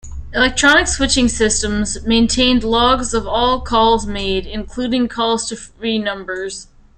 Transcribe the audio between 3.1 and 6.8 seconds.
of all calls made, including calls to free numbers.